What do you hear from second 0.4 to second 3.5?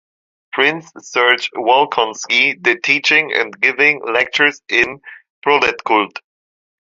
Prince Serge Wolkonsky did teaching